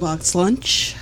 [0.00, 0.96] Box Lunch.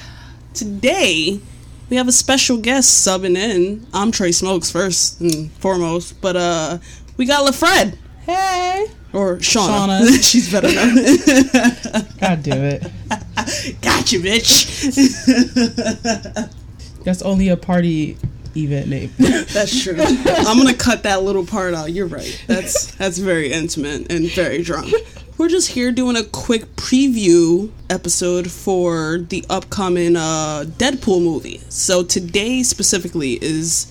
[0.54, 1.40] Today,
[1.88, 3.86] we have a special guest subbing in.
[3.94, 6.78] I'm Trey Smokes first and foremost, but uh,
[7.16, 7.96] we got LaFred.
[8.26, 8.88] Hey.
[9.12, 10.00] Or Shauna.
[10.00, 10.22] Shauna.
[10.30, 10.96] She's better known.
[12.20, 12.82] God damn it.
[13.80, 14.84] gotcha, bitch.
[17.04, 18.18] That's only a party
[18.56, 19.12] event name.
[19.18, 19.96] That's true.
[19.98, 21.92] I'm gonna cut that little part out.
[21.92, 22.44] You're right.
[22.48, 24.92] That's that's very intimate and very drunk.
[25.38, 31.58] We're just here doing a quick preview episode for the upcoming uh, Deadpool movie.
[31.68, 33.86] So today specifically is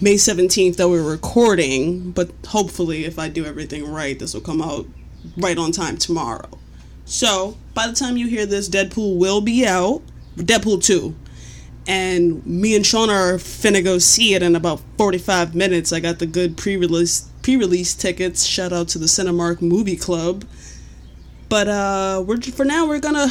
[0.00, 4.62] May 17th that we're recording, but hopefully, if I do everything right, this will come
[4.62, 4.86] out
[5.36, 6.48] right on time tomorrow.
[7.04, 10.00] So by the time you hear this, Deadpool will be out.
[10.38, 11.14] Deadpool 2
[11.86, 15.92] and me and Sean are finna go see it in about 45 minutes.
[15.92, 18.44] I got the good pre-release pre-release tickets.
[18.44, 20.44] Shout out to the Cinemark Movie Club.
[21.48, 23.28] But uh we're for now we're gonna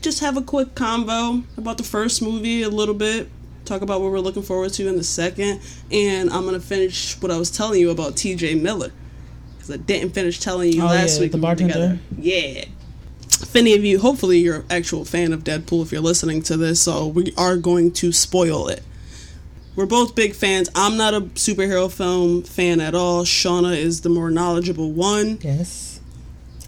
[0.00, 3.28] just have a quick convo about the first movie a little bit.
[3.64, 7.32] Talk about what we're looking forward to in the second, and I'm gonna finish what
[7.32, 8.54] I was telling you about T.J.
[8.56, 8.92] Miller
[9.56, 11.32] because I didn't finish telling you Oh, last yeah, week.
[11.32, 11.98] the we bartender?
[12.18, 12.64] Yeah
[13.38, 16.56] if any of you, hopefully you're an actual fan of Deadpool if you're listening to
[16.56, 18.82] this, so we are going to spoil it.
[19.74, 20.70] We're both big fans.
[20.74, 23.24] I'm not a superhero film fan at all.
[23.24, 25.38] Shauna is the more knowledgeable one.
[25.42, 25.95] yes.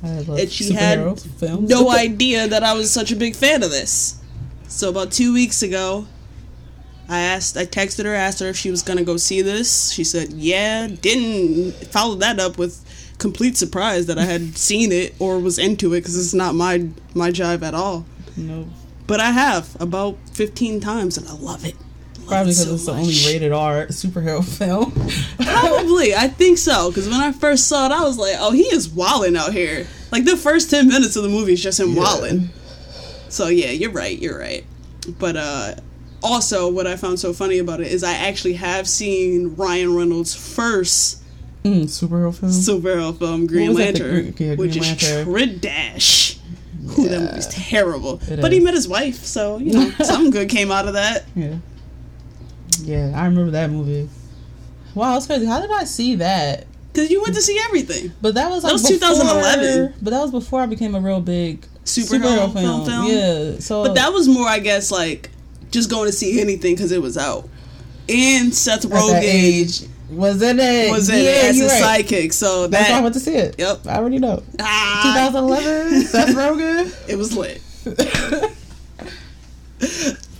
[0.02, 1.68] I love And she had films.
[1.68, 4.20] no idea that I was such a big fan of this.
[4.68, 6.06] So about two weeks ago,
[7.08, 9.90] I asked, I texted her, asked her if she was gonna go see this.
[9.90, 12.84] She said, "Yeah." Didn't follow that up with
[13.18, 16.88] complete surprise that I had seen it or was into it because it's not my
[17.14, 18.04] my jive at all.
[18.36, 18.68] No.
[19.06, 21.74] But I have about 15 times and I love it.
[22.28, 23.00] Probably because so it's the much.
[23.02, 24.92] only rated R superhero film.
[25.46, 26.90] Probably, I think so.
[26.90, 29.86] Because when I first saw it, I was like, "Oh, he is walling out here."
[30.12, 32.00] Like the first ten minutes of the movie is just him Yeah.
[32.02, 32.50] wilding.
[33.28, 34.18] So yeah, you're right.
[34.18, 34.64] You're right.
[35.18, 35.74] But uh,
[36.22, 40.34] also, what I found so funny about it is I actually have seen Ryan Reynolds'
[40.34, 41.22] first
[41.64, 42.52] Mm, superhero film.
[42.52, 45.26] superhero film, Green Lantern, Green- yeah, which Green is Lantern.
[45.34, 46.38] Trid Dash.
[46.98, 48.20] Ooh, that movie's terrible.
[48.30, 51.24] It but he met his wife, so you know something good came out of that.
[51.34, 51.56] yeah.
[52.88, 54.08] Yeah, I remember that movie.
[54.94, 55.44] Wow, that's crazy.
[55.46, 56.66] How did I see that?
[56.92, 58.12] Because you went to see everything.
[58.22, 59.94] But that was like was before- 2011.
[60.02, 63.06] But that was before I became a real big Superhero superhero, film film.
[63.06, 63.58] Yeah.
[63.60, 65.30] So But that was more, I guess, like
[65.70, 67.48] just going to see anything because it was out.
[68.08, 70.90] And Seth Rogen was in it.
[70.90, 72.04] was in yeah, it as you're right.
[72.06, 73.56] sidekick, so That's why I went to see it.
[73.58, 73.86] Yep.
[73.86, 74.42] I already know.
[74.60, 77.08] ah, 2011, Seth Rogen.
[77.08, 77.60] it was lit.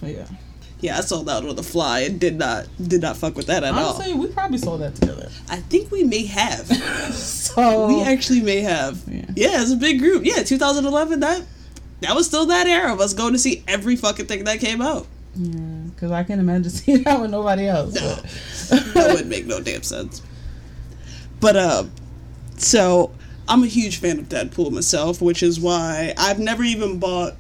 [0.03, 0.25] Yeah.
[0.81, 3.65] Yeah, I saw that on the fly and did not did not fuck with that
[3.65, 4.19] at Honestly, all.
[4.19, 5.29] we probably saw that together.
[5.51, 6.69] I think we may have.
[7.13, 9.03] So We actually may have.
[9.09, 9.25] Yeah.
[9.35, 10.25] Yeah, it's a big group.
[10.25, 11.19] Yeah, 2011.
[11.21, 11.43] That
[12.03, 14.81] that was still that era of us going to see every fucking thing that came
[14.81, 15.07] out.
[15.35, 15.59] Yeah,
[15.95, 17.95] because I can't imagine seeing that with nobody else.
[17.95, 18.15] No.
[18.95, 20.23] that wouldn't make no damn sense.
[21.41, 21.85] But uh,
[22.57, 23.11] so
[23.49, 27.35] I'm a huge fan of Deadpool myself, which is why I've never even bought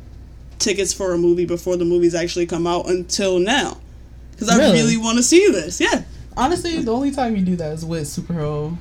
[0.59, 3.79] tickets for a movie before the movies actually come out until now,
[4.33, 4.73] because I Really?
[4.81, 5.81] really want to see this.
[5.81, 6.03] Yeah,
[6.37, 8.77] Honestly, the only time you do that is with superhero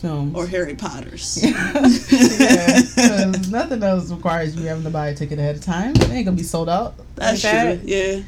[0.00, 0.34] films.
[0.34, 1.38] or Harry Potter's.
[1.42, 5.90] yeah, nothing else requires you having to buy a ticket ahead of time.
[5.96, 6.94] It ain't gonna be sold out.
[7.16, 7.80] That's like that.
[7.80, 7.88] true.
[7.88, 8.20] Yeah.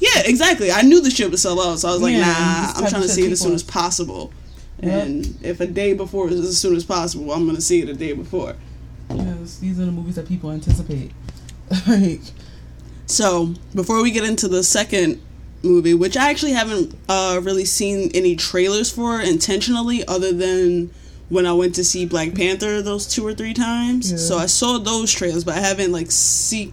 [0.00, 0.72] Yeah, exactly.
[0.72, 3.02] I knew the shit would sell out, so I was like, Yeah, nah, I'm trying
[3.02, 4.32] to see it as soon as possible.
[4.82, 5.06] Yep.
[5.06, 7.94] And if a day before is as soon as possible, I'm gonna see it a
[7.94, 8.56] day before.
[9.08, 11.12] Because these are the movies that people anticipate.
[11.86, 12.20] Like,
[13.10, 15.20] So before we get into the second
[15.62, 20.90] movie, which I actually haven't uh, really seen any trailers for intentionally, other than
[21.28, 24.12] when I went to see Black Panther those two or three times.
[24.12, 24.18] Yeah.
[24.18, 26.72] So I saw those trailers, but I haven't like seek,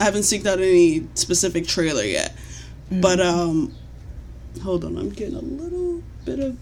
[0.00, 2.36] I haven't seeked out any specific trailer yet.
[2.90, 3.74] But um,
[4.62, 6.56] hold on, I'm getting a little bit of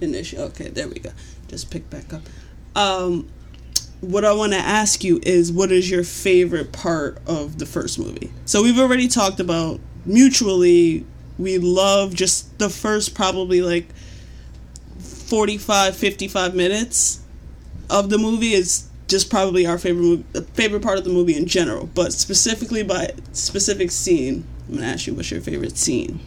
[0.00, 0.38] an issue.
[0.38, 1.10] Okay, there we go.
[1.48, 2.22] Just pick back up.
[2.74, 3.28] Um,
[4.02, 7.98] what I want to ask you is what is your favorite part of the first
[7.98, 8.32] movie?
[8.44, 11.06] So we've already talked about mutually
[11.38, 13.86] we love just the first probably like
[14.98, 17.20] 45 55 minutes
[17.88, 20.24] of the movie is just probably our favorite movie,
[20.54, 24.44] favorite part of the movie in general, but specifically by specific scene.
[24.68, 26.18] I'm to ask you what's your favorite scene.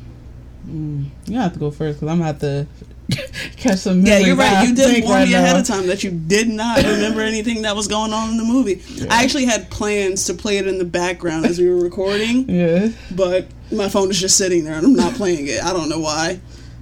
[0.67, 2.67] mm, you have to go first because I'm gonna have to
[3.57, 4.05] catch some.
[4.05, 4.67] Yeah, you're right.
[4.67, 5.59] You did warn right me ahead now.
[5.59, 8.81] of time that you did not remember anything that was going on in the movie.
[9.09, 12.89] I actually had plans to play it in the background as we were recording, Yeah.
[13.11, 15.63] but my phone is just sitting there and I'm not playing it.
[15.63, 16.39] I don't know why.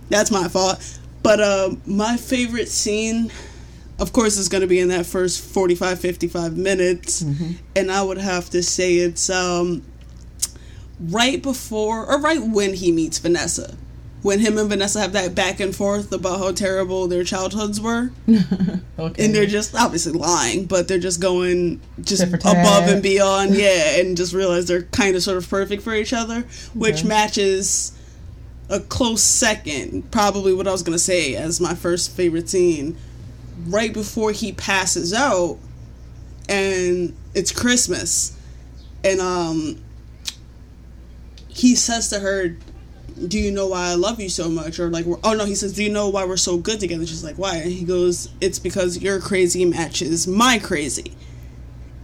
[0.10, 1.00] That's my fault.
[1.24, 3.32] But uh, my favorite scene.
[4.00, 7.22] of course, is going to be in that first 45, 55 minutes.
[7.76, 9.84] And I would have to say it's um,
[11.00, 13.76] right before or right when he meets Vanessa.
[14.24, 18.12] When him and Vanessa have that back and forth about how terrible their childhoods were.
[18.98, 19.26] Okay.
[19.26, 22.56] And they're just obviously lying, but they're just going just Tit for tat.
[22.64, 26.14] above and beyond, yeah, and just realize they're kind of sort of perfect for each
[26.14, 26.42] other,
[26.76, 27.08] which Okay.
[27.08, 27.92] matches
[28.70, 32.96] a close second, probably what I was gonna say as my first favorite scene,
[33.68, 35.58] right before he passes out,
[36.48, 38.38] and it's Christmas,
[39.04, 39.82] and um,
[41.48, 42.56] he says to her,
[43.28, 44.80] do you know why I love you so much?
[44.80, 47.06] Or like, oh no, he says, do you know why we're so good together?
[47.06, 47.58] She's like, why?
[47.58, 51.14] And he goes, it's because your crazy matches my crazy.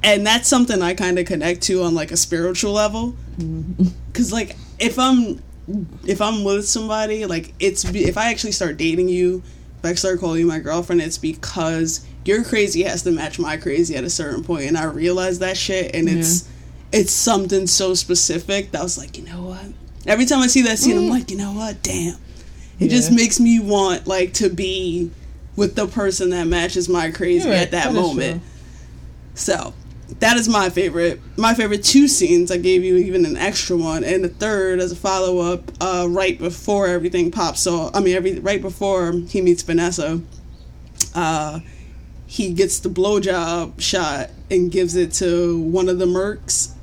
[0.04, 3.16] And that's something I kind of connect to on like a spiritual level.
[3.38, 3.88] Mm-hmm.
[4.14, 5.42] Cause like, if I'm,
[6.08, 9.44] if I'm with somebody, like it's, if I actually start dating you,
[9.80, 13.58] if I start calling you my girlfriend, it's because your crazy has to match my
[13.58, 14.66] crazy at a certain point.
[14.66, 15.96] And I realize that shit.
[15.96, 16.50] And it's,
[16.92, 19.66] it's something so specific that I was like, you know what?
[20.10, 21.84] Every time I see that scene, I'm like, you know what?
[21.84, 22.18] Damn.
[22.80, 25.12] It just makes me want like to be
[25.56, 28.42] with the person that matches my crazy right, at that, that moment.
[29.36, 29.74] So
[30.20, 31.22] that is my favorite.
[31.38, 32.52] My favorite two scenes.
[32.52, 36.08] I gave you even an extra one, and the third as a follow up, uh,
[36.10, 37.60] right before everything pops.
[37.60, 40.22] So I mean, every right before he meets Vanessa,
[41.14, 41.60] uh,
[42.26, 46.74] he gets the blowjob shot and gives it to one of the mercs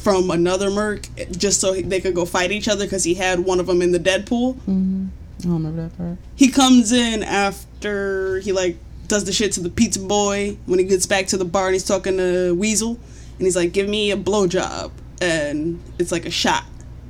[0.00, 3.60] from another merc just so they could go fight each other because he had one
[3.60, 4.54] of them in the Deadpool.
[4.54, 5.06] Mm-hmm.
[5.38, 6.18] I don't remember that part.
[6.34, 8.76] He comes in after he like
[9.08, 11.74] does the shit to the pizza boy when he gets back to the bar and
[11.74, 12.98] he's talking to Weasel
[13.38, 14.90] and he's like, "Give me a blowjob,"
[15.20, 16.64] and it's like a shot.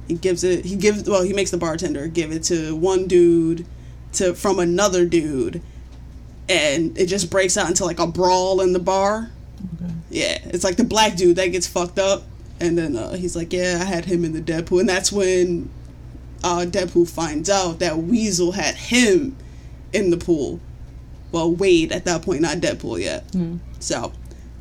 [0.08, 0.64] He gives it.
[0.64, 1.08] He gives.
[1.08, 3.66] Well, he makes the bartender give it to one dude
[4.14, 5.62] to from another dude,
[6.48, 9.30] and it just breaks out into like a brawl in the bar.
[9.82, 9.92] Okay.
[10.16, 12.22] Yeah, it's like the black dude that gets fucked up,
[12.58, 15.68] and then uh, he's like, "Yeah, I had him in the Deadpool," and that's when
[16.42, 19.36] uh, Deadpool finds out that Weasel had him
[19.92, 20.58] in the pool.
[21.32, 23.30] Well, Wade at that point, not Deadpool yet.
[23.32, 23.58] Mm.
[23.78, 24.10] So,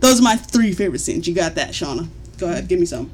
[0.01, 1.25] those are my three favorite scenes.
[1.25, 2.09] You got that, Shauna?
[2.37, 3.09] Go ahead, give me some.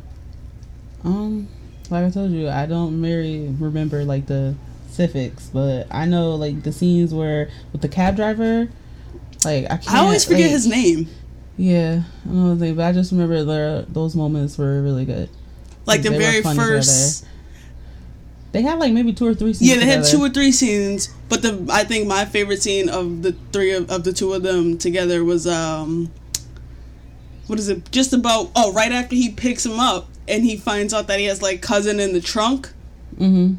[1.04, 1.48] Um,
[1.92, 4.56] like I told you, I don't very remember like the
[4.88, 8.68] specifics, but I know like the scenes where with the cab driver,
[9.46, 9.92] like I can't.
[9.92, 11.08] I always forget like- his name.
[11.62, 15.30] Yeah, I know the thing, but I just remember the those moments were really good.
[15.86, 17.24] Like the They very first.
[18.52, 19.70] They had like maybe two or three scenes.
[19.70, 23.22] Yeah, they had two or three scenes, but the I think my favorite scene of
[23.22, 26.12] the three of, of the two of them together was um
[27.46, 27.92] what is it?
[27.92, 31.26] Just about oh, right after he picks him up and he finds out that he
[31.26, 32.74] has like cousin in the trunk.
[33.20, 33.58] Mhm.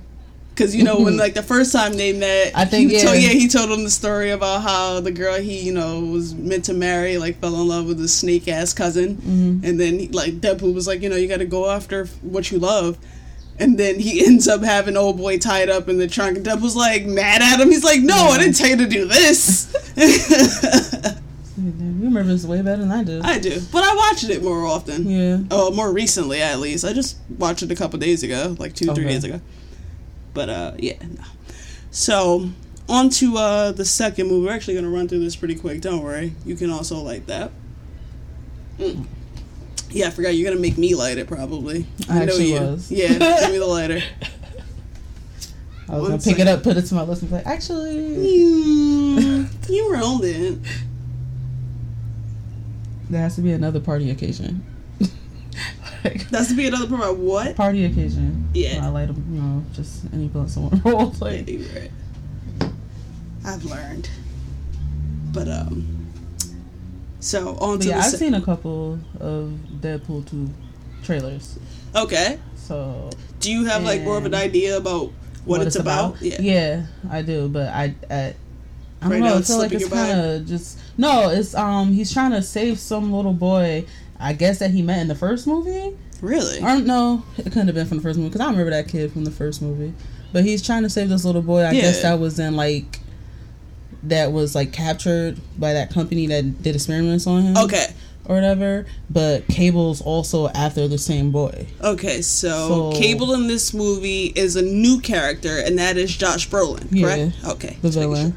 [0.55, 3.29] Cause you know when like the first time they met, I think, he told, yeah.
[3.29, 6.67] yeah he told him the story about how the girl he you know was meant
[6.67, 9.65] to marry like fell in love with his snake ass cousin, Mm-hmm.
[9.65, 12.59] and then like Deadpool was like you know you got to go after what you
[12.59, 12.99] love,
[13.59, 16.77] and then he ends up having old boy tied up in the trunk, and Deadpool's
[16.77, 17.71] like mad at him.
[17.71, 19.73] He's like no, I didn't tell you to do this.
[21.57, 23.21] You remember this way better than I do.
[23.23, 25.09] I do, but I watched it more often.
[25.09, 25.39] yeah.
[25.51, 26.85] Oh, more recently at least.
[26.85, 29.41] I just watched it a couple days ago, like two, three days ago.
[30.35, 30.95] But uh, yeah.
[31.03, 31.25] No.
[31.91, 32.49] So
[32.89, 34.47] on to uh the second movie.
[34.47, 35.81] We're actually gonna run through this pretty quick.
[35.81, 36.35] Don't worry.
[36.47, 37.51] You can also light that.
[38.79, 39.05] Mm.
[39.91, 41.87] Yeah, I forgot you're gonna make me light it probably.
[42.09, 42.55] I know you.
[42.61, 42.91] was.
[42.91, 44.01] Yeah, give me the lighter.
[45.89, 47.47] I was One gonna pick it up, put it to my list, and be like,
[47.47, 47.97] actually,
[49.17, 50.59] Mm, you rolled it.
[53.11, 54.65] there has to be another party occasion.
[56.05, 57.57] Like, That's to be another part about what?
[57.57, 58.49] party occasion.
[58.55, 58.81] Yeah.
[58.85, 61.21] I light them, you know, just any blunt someone rolls.
[61.21, 61.91] Like, right.
[63.45, 64.09] I've learned.
[65.33, 65.99] But um
[67.21, 70.49] so on to yeah, I've se- seen a couple of Deadpool 2
[71.05, 71.59] trailers.
[71.95, 72.39] Okay.
[72.57, 75.13] So Do you have like more of an idea about
[75.45, 76.21] what, it's, about?
[76.21, 76.37] Yeah.
[76.41, 77.49] yeah, I do.
[77.49, 78.35] But I, I, I
[79.01, 79.27] don't Right know.
[79.27, 81.31] now I it's feel like it's kind of just no.
[81.31, 83.85] It's um, he's trying to save some little boy.
[84.23, 85.97] I guess that he met in the first movie.
[86.21, 86.61] Really?
[86.61, 87.25] I don't know.
[87.39, 89.31] It couldn't have been from the first movie because I remember that kid from the
[89.33, 89.93] first movie.
[90.33, 91.65] But he's trying to save this little boy.
[91.67, 93.01] I guess that was in like
[94.05, 97.57] that was like captured by that company that did experiments on him.
[97.57, 97.87] Okay.
[98.27, 98.87] Or whatever.
[99.11, 101.67] But Cable's also after the same boy.
[101.83, 106.49] Okay, so, So- Cable in this movie is a new character, and that is Josh
[106.49, 107.33] Brolin, correct?
[107.45, 107.77] Okay.
[107.83, 108.37] The villain.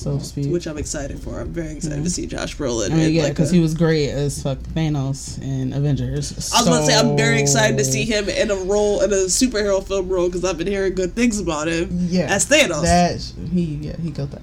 [0.00, 0.50] So to speak.
[0.52, 1.40] Which I'm excited for.
[1.40, 2.04] I'm very excited Yeah.
[2.04, 2.90] to see Josh Brolin.
[2.90, 6.32] I mean, yeah, because a- he was great as fuck Thanos in Avengers.
[6.54, 9.12] I was about to say I'm very excited to see him in a role in
[9.12, 12.82] a superhero film role because I've been hearing good things about him Yeah, as Thanos.
[12.82, 13.20] That
[13.52, 14.42] he yeah he got that.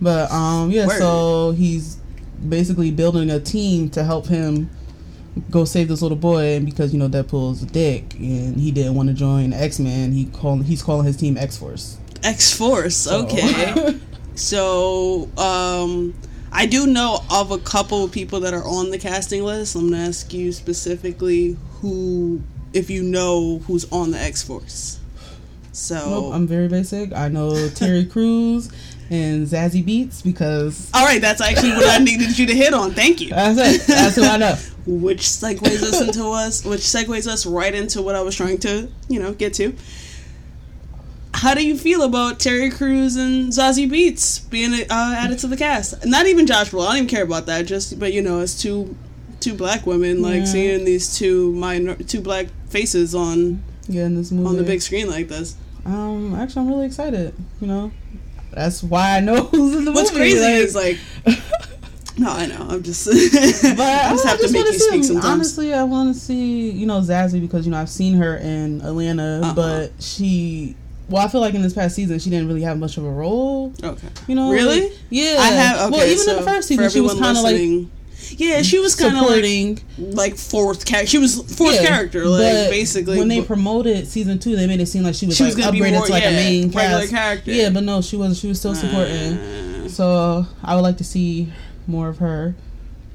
[0.00, 0.98] But um, yeah, Word.
[0.98, 1.96] so he's
[2.48, 4.68] basically building a team to help him
[5.50, 6.56] go save this little boy.
[6.56, 10.12] And because you know Deadpool's a dick and he didn't want to join X Men,
[10.12, 11.98] he call he's calling his team X Force.
[12.22, 13.08] X Force.
[13.08, 13.98] Okay.
[14.34, 16.14] so, um,
[16.52, 19.74] I do know of a couple of people that are on the casting list.
[19.74, 24.98] I'm gonna ask you specifically who, if you know who's on the X Force.
[25.72, 27.14] So, Nope, I'm very basic.
[27.14, 28.70] I know Terry Crews
[29.08, 32.92] and Zazie Beetz because all right, that's actually what I needed you to hit on.
[32.92, 33.30] Thank you.
[33.30, 33.86] that's it.
[33.86, 34.56] That's who I know.
[34.86, 38.88] which segues us into us, which segues us right into what I was trying to,
[39.08, 39.74] you know, get to.
[41.42, 45.56] How do you feel about Terry Crews and Zazie Beetz being uh, added to the
[45.56, 46.06] cast?
[46.06, 46.82] Not even Josh Brolin.
[46.84, 47.66] I don't even care about that.
[47.66, 48.94] Just, but you know, it's two
[49.40, 50.44] two black women like Yeah.
[50.44, 54.48] seeing these two minor two black faces on Yeah, in this movie.
[54.50, 55.56] on the big screen like this.
[55.84, 57.34] Um, actually, I'm really excited.
[57.60, 57.92] You know,
[58.52, 60.32] that's why I know who's in the What's movie.
[60.34, 61.38] What's crazy like- is like,
[62.18, 62.68] no, I know.
[62.70, 63.04] I'm just,
[63.76, 65.24] But I just have to make you see speak sometimes.
[65.26, 68.80] Honestly, I want to see you know Zazie because you know I've seen her in
[68.82, 69.54] Atlanta, Uh-huh.
[69.54, 70.76] but she.
[71.12, 73.10] Well, I feel like in this past season she didn't really have much of a
[73.10, 73.72] role.
[73.82, 74.08] okay.
[74.26, 74.82] You know, Really?
[74.82, 75.36] like- yeah.
[75.38, 75.98] I have okay.
[75.98, 77.88] well, even so in the first season, she was kind of like
[78.38, 81.08] yeah, she was kind of like like fourth character.
[81.10, 83.18] She was fourth Yeah, character, like basically.
[83.18, 85.62] when they promoted season two, they made it seem like she was She was be
[85.62, 87.10] upgraded more- to like yeah, a main regular cast.
[87.10, 87.52] character.
[87.52, 88.38] Yeah, but no, she wasn't.
[88.38, 89.34] She was still supporting.
[89.38, 91.52] Uh, So I would like to see
[91.86, 92.54] more of her.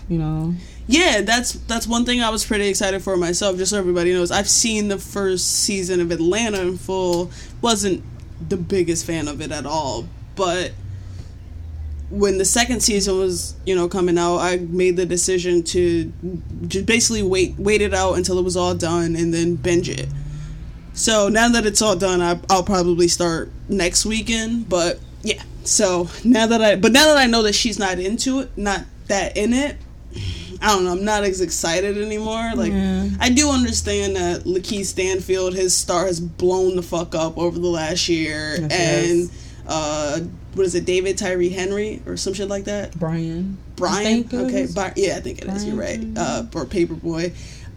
[0.10, 0.54] You know,
[0.88, 3.58] yeah, that's that's one thing I was pretty excited for myself.
[3.58, 7.32] Just so everybody knows, I've seen the first season of Atlanta in full.
[7.62, 8.04] wasn't
[8.48, 10.72] the biggest fan of it at all, but
[12.10, 16.12] when the second season was you know coming out, I made the decision to
[16.68, 20.08] just basically wait wait it out until it was all done and then binge it.
[20.94, 24.68] So now that it's all done, I, I'll probably start next weekend.
[24.68, 28.40] But yeah, so now that I, but now that I know that she's not into
[28.40, 29.78] it, not that in it,
[30.62, 30.92] I don't know.
[30.92, 32.52] I'm not as excited anymore.
[32.56, 33.10] Like Yeah.
[33.20, 37.68] I do understand that Lakeith Stanfield, his star has blown the fuck up over the
[37.68, 39.30] last year, Yes, and yes.
[39.68, 40.20] uh,
[40.56, 42.98] what is it, David Tyree Henry or some shit like that.
[42.98, 43.58] Brian.
[43.76, 44.28] Brian.
[44.34, 44.66] Okay.
[44.96, 45.66] Yeah, I think it is.
[45.66, 46.04] You're right.
[46.16, 47.32] Uh, or Paper Boi.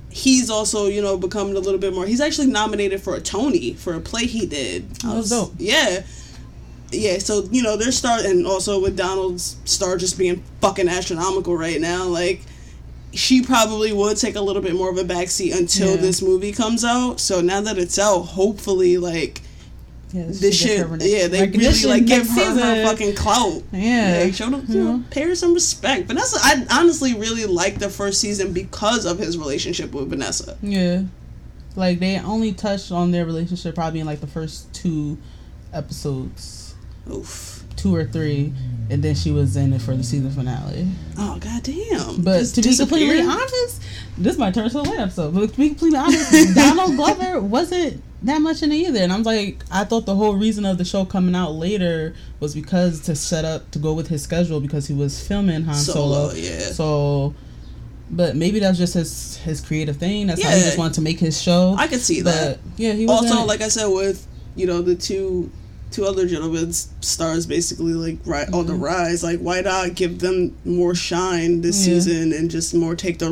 [0.09, 2.07] He's also, you know, becoming a little bit more.
[2.07, 4.87] He's actually nominated for a Tony for a play he did.
[5.05, 5.53] Oh, was- dope.
[5.59, 6.03] Yeah.
[6.93, 11.57] Yeah, so you know their star, and also with Donald's star just being fucking astronomical
[11.57, 12.41] right now, like
[13.13, 15.97] she probably would take a little bit more of a backseat until Yeah.
[15.97, 17.21] this movie comes out.
[17.21, 19.43] So now that it's out, hopefully, like
[20.13, 23.63] Yeah, this gets shit, yeah, they really like give her her fucking clout.
[23.73, 24.23] Yeah.
[24.25, 25.11] Like, show them, you know, mm-hmm.
[25.11, 26.07] pay her some respect.
[26.07, 30.57] Vanessa, I honestly really liked the first season because of his relationship with Vanessa.
[30.63, 31.03] Yeah.
[31.77, 35.19] Like they only touched on their relationship probably in like the first two
[35.73, 36.75] episodes,
[37.11, 37.60] Oof.
[37.81, 38.53] Two or three,
[38.91, 40.87] and then she was in it for the season finale.
[41.17, 42.23] Oh goddamn!
[42.23, 43.83] But Just to be completely honest,
[44.19, 45.35] this might turn to a late episode.
[45.35, 49.01] But to be completely honest, Donald Glover wasn't that much in it either.
[49.01, 52.55] And I'm like, I thought the whole reason of the show coming out later was
[52.55, 56.29] because to set up to go with his schedule because he was filming Han Solo.
[56.29, 56.59] Solo, yeah.
[56.59, 57.35] So,
[58.11, 60.27] but maybe that's just his his creative thing.
[60.27, 61.75] That's how he just wanted to make his show.
[61.79, 62.59] I could see but that.
[62.77, 65.51] yeah, he was Also, like I said, with you know the two
[65.91, 69.23] two other gentlemen's stars basically like right on the rise.
[69.23, 71.95] Like, why not give them more shine this Yeah.
[71.95, 73.31] season and just more take their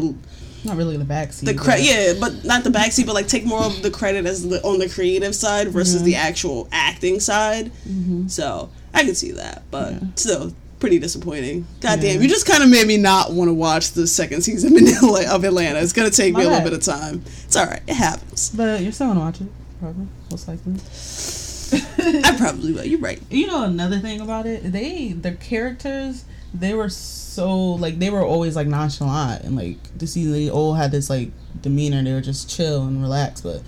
[0.64, 1.44] not really in the backseat.
[1.46, 1.84] the but- credit?
[1.86, 4.78] Yeah, but not the backseat, but like take more of the credit as the, on
[4.80, 7.70] the creative side versus the actual acting side.
[7.88, 8.28] Mhm.
[8.30, 9.98] So I can see that, but Yeah.
[10.16, 11.64] still pretty disappointing.
[11.80, 14.76] God damn, you just kind of made me not want to watch the second season
[15.28, 15.80] of Atlanta.
[15.80, 17.22] It's gonna take My me a little bit of time.
[17.44, 17.82] It's all right.
[17.86, 18.50] It happens.
[18.54, 19.46] But you're still gonna watch it,
[19.80, 20.74] probably, most likely.
[21.98, 22.84] I probably will.
[22.84, 23.20] You're right.
[23.30, 28.22] You know another thing about it, they the characters they were so like they were
[28.22, 32.02] always like nonchalant and like this season they all had this like demeanor.
[32.02, 33.62] They were just chill and relaxed, but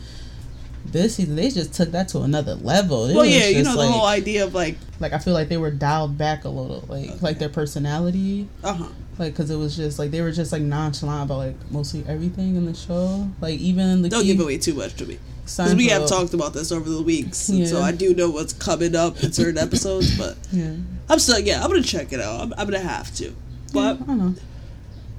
[0.84, 3.06] this season they just took that to another level.
[3.06, 5.58] It Well, yeah, you know the whole idea of like, like I feel like they
[5.58, 8.88] were dialed back a little, like like their personality, uh huh.
[9.18, 12.56] like because it was just like they were just like nonchalant about like mostly everything
[12.56, 13.28] in the show.
[13.40, 15.18] Like even the Don't key give away too much to me
[15.56, 18.52] because we have talked about this over the weeks, and so I do know what's
[18.52, 20.16] coming up in certain episodes.
[20.16, 20.74] But Yeah,
[21.08, 22.40] I'm still, yeah, I'm gonna check it out.
[22.40, 23.34] I'm, I'm gonna have to.
[23.72, 24.34] But I don't know.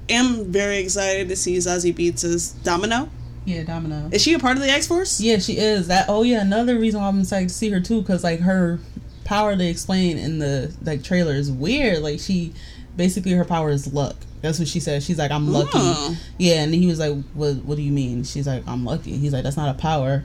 [0.08, 3.08] am very excited to see Zazie Beetz as Domino.
[3.44, 4.08] Yeah, Domino.
[4.12, 5.20] Is she a part of the X Force?
[5.20, 5.88] Yeah, she is.
[5.88, 6.06] That.
[6.08, 8.78] Oh yeah, another reason why I'm excited to see her too, because like her
[9.24, 12.02] power they explain in the like trailer is weird.
[12.02, 12.52] Like she,
[12.96, 14.16] basically her power is luck.
[14.40, 15.02] That's what she said.
[15.02, 15.70] She's like, I'm lucky.
[15.74, 16.16] Oh.
[16.38, 18.24] Yeah, and he was like, what What do you mean?
[18.24, 19.16] She's like, I'm lucky.
[19.16, 20.24] He's like, that's not a power.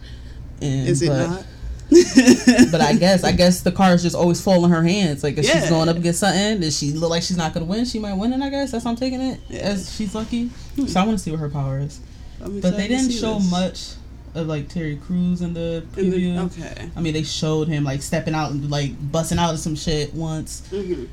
[0.62, 1.46] And Is it but- not?
[2.72, 5.24] but I guess I guess the cards just always fall in her hands.
[5.24, 5.62] Like if Yeah.
[5.62, 7.86] she's going up against something, does she look like she's not gonna win?
[7.86, 9.40] She might win, and I guess that's how I'm taking it.
[9.48, 9.60] Yeah.
[9.62, 10.50] As she's lucky,
[10.86, 12.02] so I want to see what her power is.
[12.40, 13.50] But they didn't show this.
[13.50, 13.90] much
[14.36, 16.46] of like Terry Crews in the In the- preview.
[16.48, 16.90] okay.
[16.94, 20.14] I mean, they showed him like stepping out and like busting out of some shit
[20.14, 20.68] once.
[20.70, 21.06] hmm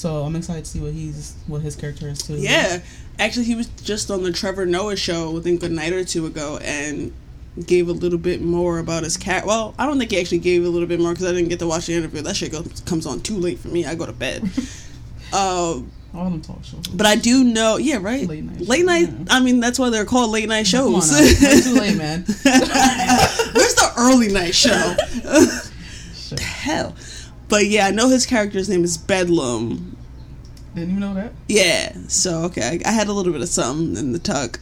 [0.00, 2.36] So I'm excited to see what he's what his character is too.
[2.36, 2.80] Yeah,
[3.18, 6.24] actually, he was just on the Trevor Noah show, I think a night or two
[6.24, 7.12] ago, and
[7.66, 9.44] gave a little bit more about his cat.
[9.44, 11.58] Well, I don't think he actually gave a little bit more because I didn't get
[11.58, 12.22] to watch the interview.
[12.22, 13.84] That shit goes, comes on too late for me.
[13.84, 14.42] I go to bed.
[15.34, 16.86] um, all them talk shows.
[16.86, 18.26] but I do know, yeah, right.
[18.26, 19.08] Late night Late shows, night.
[19.10, 19.24] yeah.
[19.28, 21.64] I mean, that's why they're called late night Come on shows.
[21.64, 22.24] too late, man.
[22.26, 24.96] Where's the early night show?
[26.14, 26.40] Shit.
[26.40, 26.94] Hell.
[27.50, 29.96] But yeah, I know his character's name is Bedlam.
[30.74, 31.32] Didn't you know that.
[31.48, 34.60] Yeah, so okay, I, I had a little bit of something in the tuck.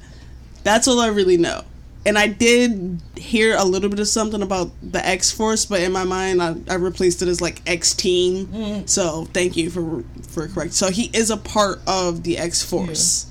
[0.65, 1.63] That's all I really know.
[2.07, 5.93] And I did hear a little bit of something about the X Force, but in
[5.93, 8.47] my mind, I, I replaced it as like X Team.
[8.47, 8.89] Mm.
[8.89, 10.73] So thank you for for correct.
[10.73, 13.27] So he is a part of the X Force.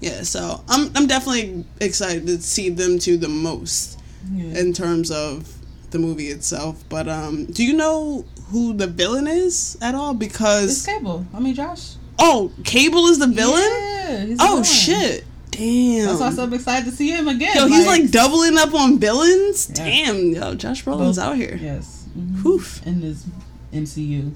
[0.00, 0.22] Yeah.
[0.24, 4.00] so I'm I'm definitely excited to see them two the most
[4.32, 4.58] Yeah.
[4.60, 5.52] in terms of
[5.92, 6.82] the movie itself.
[6.88, 10.10] But um, do you know who the villain is at all?
[10.12, 11.26] it's Because Cable.
[11.34, 11.94] I mean, Josh.
[12.18, 13.60] oh, Cable is the villain.
[13.62, 14.24] Yeah.
[14.24, 14.64] he's the Oh villain.
[14.64, 15.24] shit!
[15.50, 16.06] Damn.
[16.06, 17.56] That's why I'm so excited to see him again.
[17.56, 19.68] Yo, he's like doubling up on villains.
[19.70, 19.84] Yeah.
[19.84, 21.58] Damn, yo, Josh Brolin's out here.
[21.60, 22.04] Yes.
[22.16, 22.44] Mhm.
[22.44, 22.86] Oof.
[22.86, 23.24] In his
[23.72, 24.32] MCU.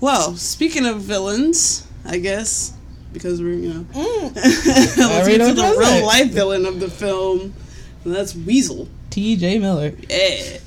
[0.00, 2.72] Well, speaking of villains, I guess
[3.12, 4.34] because we're you know, Mm.
[4.36, 4.64] let's
[5.28, 7.52] get to the real life villain of the film,
[8.04, 8.88] and that's Weasel.
[9.10, 9.58] T.J.
[9.58, 9.92] Miller.
[10.08, 10.58] Yeah.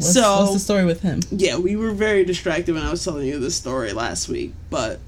[0.00, 1.20] What's, so what's the story with him?
[1.30, 4.98] yeah, we were very distracted when I was telling you this story last week, but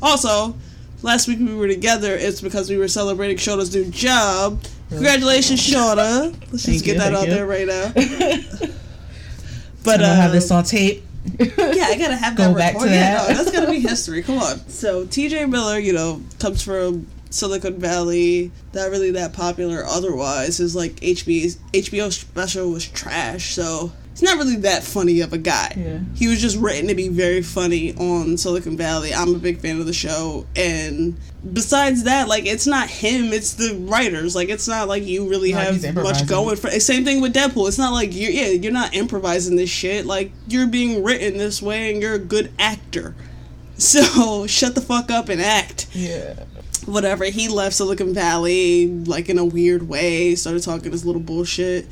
[0.00, 0.54] also
[1.02, 2.14] last week we were together.
[2.14, 4.62] It's because we were celebrating Shota's new job.
[4.90, 6.32] Congratulations, Shota.
[6.52, 7.34] Let's Thank just get you, that out you.
[7.34, 7.92] there right now.
[9.84, 11.02] But I uh, have this on tape.
[11.40, 12.90] yeah, I gotta have Go that back recorded.
[12.92, 13.28] to Yeah, that.
[13.30, 14.22] no, that's gotta be history.
[14.22, 14.58] Come on.
[14.68, 15.46] So T.J.
[15.46, 18.50] Miller, you know, comes from Silicon Valley.
[18.74, 20.58] Not really that popular otherwise.
[20.58, 23.54] His like HBO HBO special was trash.
[23.54, 25.74] So he's not really that funny of a guy.
[25.76, 25.98] Yeah.
[26.14, 29.12] He was just written to be very funny on Silicon Valley.
[29.14, 31.16] I'm a big fan of the show, and
[31.52, 34.34] besides that, like it's not him, it's the writers.
[34.34, 36.70] Like it's not like you really he's have much going for.
[36.70, 37.68] Same thing with Deadpool.
[37.68, 40.06] It's not like you're yeah you're not improvising this shit.
[40.06, 43.14] Like you're being written this way, and you're a good actor.
[43.78, 46.44] So shut the fuck up and act Yeah.
[46.86, 47.24] Whatever.
[47.24, 51.86] He left Silicon Valley like in a weird way, started talking this little bullshit.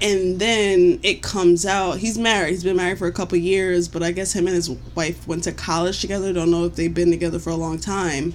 [0.00, 2.50] And then it comes out he's married.
[2.50, 5.44] He's been married for a couple years, but I guess him and his wife went
[5.44, 6.32] to college together.
[6.32, 8.34] Don't know if they've been together for a long time.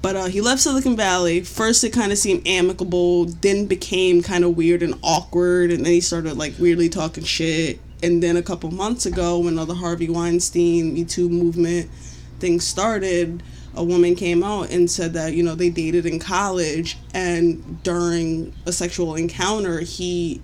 [0.00, 1.40] But uh, he left Silicon Valley.
[1.40, 5.92] First, it kind of seemed amicable, then became kind of weird and awkward, and then
[5.92, 7.80] he started like weirdly talking shit.
[8.02, 11.90] And then a couple months ago, when all the Harvey Weinstein Me Too movement
[12.38, 13.42] thing started,
[13.78, 18.52] a woman came out and said that you know they dated in college, and during
[18.66, 20.42] a sexual encounter, he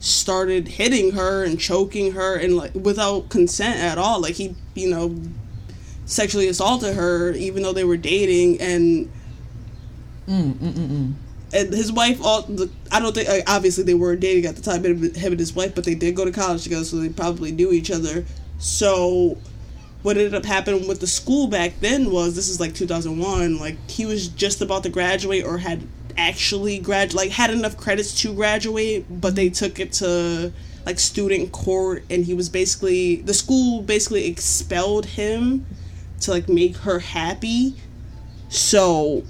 [0.00, 4.20] started hitting her and choking her and like without consent at all.
[4.20, 5.16] Like he, you know,
[6.06, 9.10] sexually assaulted her even though they were dating and
[10.28, 11.12] Mm, mm, mm, mm.
[11.54, 14.84] and his wife all the, i don't think obviously they weren't dating at the time
[14.84, 15.02] him
[15.32, 17.90] and his wife but they did go to college together so they probably knew each
[17.90, 18.26] other
[18.58, 19.38] so
[20.02, 23.76] what ended up happening with the school back then was this is like 2001 like
[23.90, 28.34] he was just about to graduate or had actually grad like had enough credits to
[28.34, 30.52] graduate but they took it to
[30.88, 35.66] like student court and he was basically the school basically expelled him
[36.18, 37.74] to like make her happy.
[38.48, 39.22] So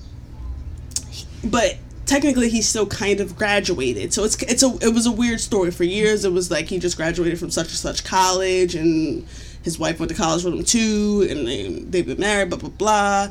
[1.44, 4.12] but technically he still kind of graduated.
[4.12, 5.72] So it's it's a it was a weird story.
[5.72, 9.26] For years it was like he just graduated from such and such college and
[9.62, 12.68] his wife went to college with him too and they, they've been married blah blah
[12.71, 13.29] blah.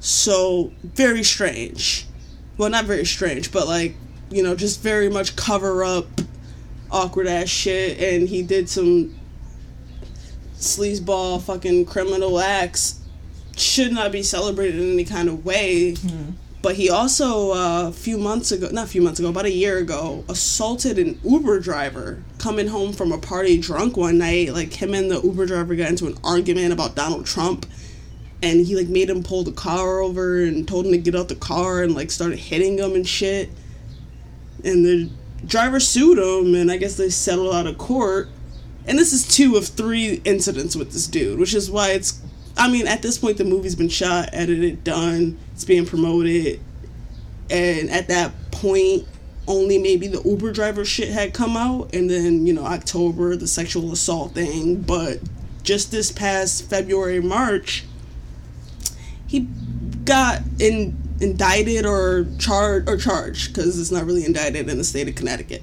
[0.00, 2.06] So very strange.
[2.58, 3.94] Well not very strange but like
[4.30, 6.06] you know just very much cover up
[6.90, 7.98] awkward ass shit.
[7.98, 9.14] And he did some
[10.56, 13.00] sleazeball fucking criminal acts.
[13.56, 16.30] Should not be celebrated in any kind of way hmm.
[16.62, 19.50] But he also uh, a few months ago not a few months ago about a
[19.50, 24.52] year ago assaulted an uber driver coming home from a party drunk one night.
[24.54, 27.66] Like him and the uber driver got into an argument about donald trump.
[28.44, 31.28] And he like made him pull the car over and told him to get out
[31.28, 33.50] the car and like started hitting him and shit.
[34.64, 35.10] And the
[35.44, 38.28] driver sued him and i guess they settled out of court.
[38.86, 42.20] And this is two of three incidents with this dude which is why it's
[42.56, 46.60] i mean at this point the movie's been shot edited done it's being promoted
[47.50, 49.06] and at that point
[49.46, 53.48] only maybe the Uber driver shit had come out, and then you know October the
[53.48, 54.80] sexual assault thing.
[54.80, 55.18] But
[55.62, 57.84] just this past February March,
[59.26, 59.48] he
[60.04, 65.08] got in indicted or charged or charged because it's not really indicted in the state
[65.08, 65.62] of Connecticut.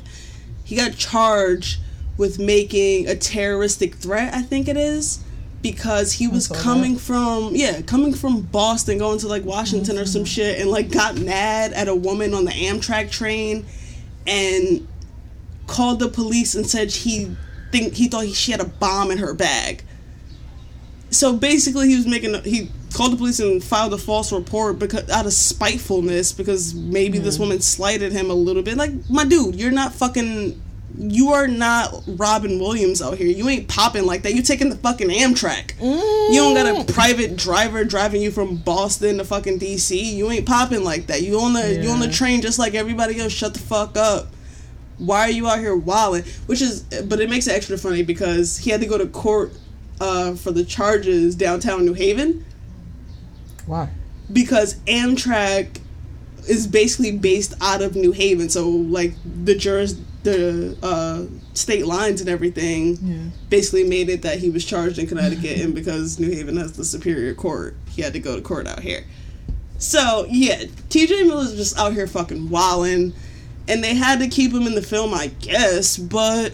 [0.64, 1.80] He got charged
[2.18, 4.34] with making a terroristic threat.
[4.34, 5.24] I think it is
[5.62, 7.02] because he was coming that.
[7.02, 10.04] from yeah coming from boston going to like washington mm-hmm.
[10.04, 13.66] or some shit and like got mad at a woman on the amtrak train
[14.26, 14.88] and
[15.68, 17.36] called the police and said he
[17.72, 19.84] think he thought he, she had a bomb in her bag
[21.12, 24.80] so basically he was making a, he called the police and filed a false report
[24.80, 27.26] because out of spitefulness because maybe mm-hmm.
[27.26, 30.60] this woman slighted him a little bit like my dude you're not fucking
[30.98, 33.28] you are not Robin Williams out here.
[33.28, 34.34] You ain't popping like that.
[34.34, 35.74] You taking the fucking Amtrak.
[35.78, 36.34] Mm.
[36.34, 36.94] You don't got a mm.
[36.94, 40.02] private driver driving you from Boston to fucking DC.
[40.02, 41.22] You ain't popping like that.
[41.22, 41.82] You on the yeah.
[41.82, 43.32] you on the train just like everybody else.
[43.32, 44.28] Shut the fuck up.
[44.98, 46.26] Why are you out here wilding?
[46.46, 49.54] Which is, but it makes it extra funny because he had to go to court
[50.02, 52.46] uh, for the charges downtown New Haven.
[53.66, 53.90] Why?
[54.32, 55.80] Because Amtrak
[56.48, 62.22] is basically based out of New Haven, so like the jurors, the uh, state lines
[62.22, 63.30] and everything yeah.
[63.50, 66.86] basically made it that he was charged in Connecticut, and because New Haven has the
[66.86, 69.04] superior court, he had to go to court out here.
[69.78, 71.24] So yeah, T.J.
[71.24, 73.14] Miller's just out here fucking wilding,
[73.68, 75.98] and they had to keep him in the film, I guess.
[75.98, 76.52] But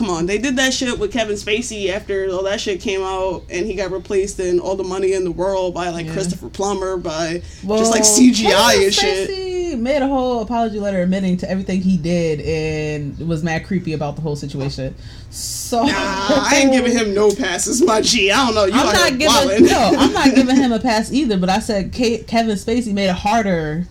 [0.00, 3.44] come on, they did that shit with Kevin Spacey after all that shit came out,
[3.50, 6.14] and he got replaced in All the Money in the World by like yeah.
[6.14, 9.28] Christopher Plummer by well, just like CGI Kevin and shit.
[9.28, 13.92] Spacey made a whole apology letter admitting to everything he did and was mad creepy
[13.92, 14.94] about the whole situation.
[15.28, 18.30] So nah, I ain't giving him no passes, my G.
[18.30, 18.64] I don't know.
[18.64, 21.36] You I'm not giving no, I'm not giving him a pass either.
[21.36, 23.86] But I said K- Kevin Spacey made it harder.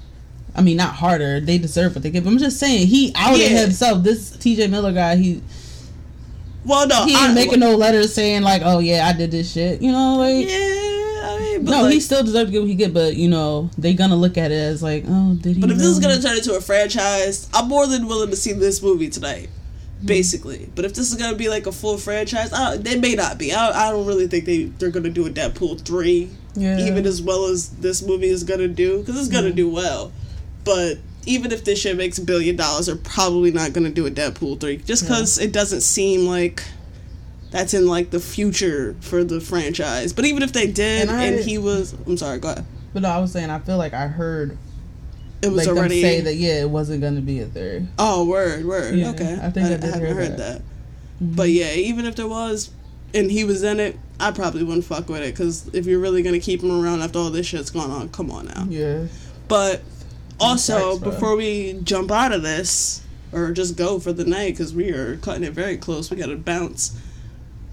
[0.55, 1.39] I mean, not harder.
[1.39, 2.25] They deserve what they give.
[2.25, 3.59] I'm just saying he outed yeah.
[3.59, 4.03] himself.
[4.03, 4.69] This T.J.
[4.69, 5.43] Miller guy, he.
[6.65, 9.51] Well, no, he ain't I, making no letters saying like, "Oh yeah, I did this
[9.51, 10.89] shit." You know, like yeah
[11.61, 12.93] but no, like, he still deserves to get what he get.
[12.93, 15.61] But you know, they gonna look at it as like, oh, did he?
[15.61, 18.53] But if this is gonna turn into a franchise, I'm more than willing to see
[18.53, 19.49] this movie tonight.
[19.99, 20.05] Hmm.
[20.05, 23.37] Basically, but if this is gonna be like a full franchise, I, they may not
[23.37, 23.53] be.
[23.53, 26.79] I, I don't really think they they're gonna do a Deadpool three, yeah.
[26.79, 29.55] even as well as this movie is gonna do, because it's gonna hmm.
[29.55, 30.11] do well.
[30.63, 34.11] But even if this shit makes a billion dollars, they're probably not gonna do a
[34.11, 35.45] Deadpool three, just because yeah.
[35.45, 36.63] it doesn't seem like
[37.51, 40.13] that's in like the future for the franchise.
[40.13, 42.65] But even if they did, and, I, and he was, I'm sorry, go ahead.
[42.93, 44.57] But no, I was saying I feel like I heard
[45.41, 47.87] it was like already say that yeah, it wasn't going to be a third.
[47.97, 48.95] Oh, word, word.
[48.95, 50.37] Yeah, okay, I think I, I, I haven't heard that.
[50.37, 50.61] that.
[50.61, 51.35] Mm-hmm.
[51.35, 52.71] But yeah, even if there was,
[53.13, 56.21] and he was in it, I probably wouldn't fuck with it because if you're really
[56.23, 58.65] gonna keep him around after all this shit's gone on, come on now.
[58.69, 59.05] Yeah.
[59.47, 59.81] But
[60.39, 64.89] also, before we jump out of this, or just go for the night because we
[64.89, 66.99] are cutting it very close, we gotta bounce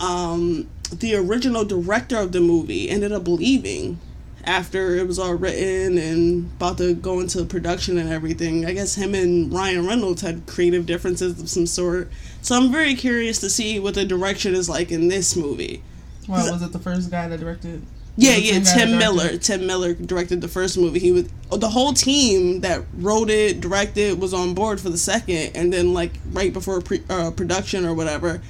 [0.01, 3.99] um, the original director of the movie ended up leaving
[4.45, 8.65] after it was all written and about to go into production and everything.
[8.65, 12.11] I guess him and Ryan Reynolds had creative differences of some sort.
[12.43, 15.83] So I'm very curious to see what the direction is like in this movie.
[16.29, 17.83] Well, was it the first guy that directed?
[18.19, 19.37] Yeah, yeah, Tim Miller.
[19.37, 20.99] Tim Miller directed the first movie.
[20.99, 25.55] He was the whole team that wrote it, directed, was on board for the second,
[25.55, 28.41] and then like right before pre, uh, production or whatever,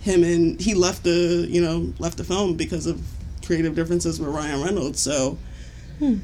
[0.00, 3.02] him and he left the you know left the film because of
[3.44, 5.00] creative differences with Ryan Reynolds.
[5.00, 5.36] So
[5.98, 6.16] hmm.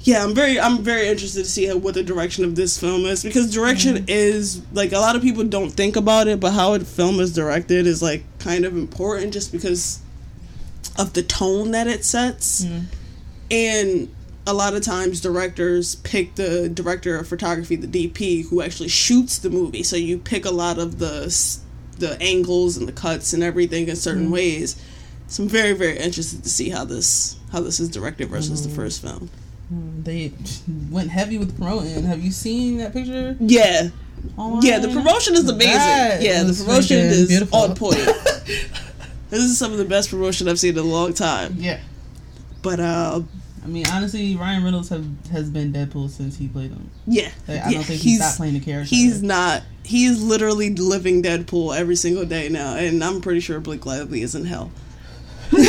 [0.00, 3.02] yeah, I'm very I'm very interested to see how, what the direction of this film
[3.02, 4.04] is because direction mm.
[4.08, 7.32] is like a lot of people don't think about it, but how a film is
[7.32, 10.01] directed is like kind of important just because
[10.98, 12.64] of the tone that it sets.
[12.64, 12.84] Mm.
[13.50, 14.14] And
[14.46, 19.38] a lot of times directors pick the director of photography, the DP, who actually shoots
[19.38, 19.82] the movie.
[19.82, 21.22] So you pick a lot of the
[21.98, 24.32] the angles and the cuts and everything in certain mm-hmm.
[24.32, 24.82] ways.
[25.28, 28.70] So I'm very very interested to see how this how this is directed versus mm-hmm.
[28.70, 29.30] the first film.
[29.72, 30.32] Mm, they
[30.90, 32.02] went heavy with promoting.
[32.04, 33.36] Have you seen that picture?
[33.38, 33.90] Yeah.
[34.36, 34.62] Online?
[34.62, 35.74] Yeah, the promotion is amazing.
[35.74, 37.58] That yeah, the promotion is beautiful.
[37.58, 37.96] on point.
[39.32, 41.54] this is some of the best promotion I've seen in a long time.
[41.56, 41.80] Yeah.
[42.60, 43.22] But uh
[43.64, 46.90] I mean, honestly, Ryan Reynolds have, has been Deadpool since he played him.
[47.06, 47.70] Yeah, like, I yeah.
[47.74, 48.88] don't think he's, he's not playing the character.
[48.94, 49.62] He's not.
[49.84, 54.34] He's literally living Deadpool every single day now, and I'm pretty sure Blake Lively is
[54.34, 54.72] in hell.
[55.52, 55.62] like,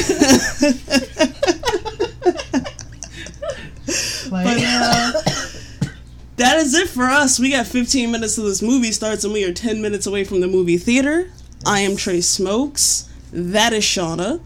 [4.31, 5.21] but, uh,
[6.37, 7.39] that is it for us.
[7.39, 10.41] We got 15 minutes till this movie starts, and we are 10 minutes away from
[10.41, 11.31] the movie theater.
[11.63, 13.09] I am Trey Smokes.
[13.33, 14.41] That is Shauna.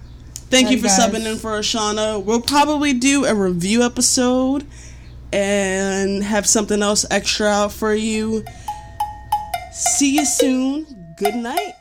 [0.49, 0.97] Thank you for guys.
[0.97, 2.23] subbing in for Shauna.
[2.23, 4.65] We'll probably do a review episode
[5.33, 8.45] and have something else extra out for you.
[9.73, 11.13] See you soon.
[11.17, 11.73] Good night.